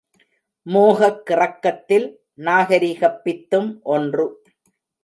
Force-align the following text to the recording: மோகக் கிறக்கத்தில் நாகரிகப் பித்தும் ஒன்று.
மோகக் 0.65 1.21
கிறக்கத்தில் 1.29 2.07
நாகரிகப் 2.37 3.21
பித்தும் 3.23 3.81
ஒன்று. 3.81 4.27